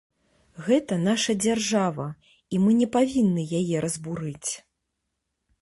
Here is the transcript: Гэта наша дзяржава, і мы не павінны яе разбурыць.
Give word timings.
Гэта 0.67 0.97
наша 1.01 1.35
дзяржава, 1.43 2.07
і 2.55 2.63
мы 2.63 2.71
не 2.81 2.89
павінны 2.97 3.47
яе 3.61 3.77
разбурыць. 3.87 4.51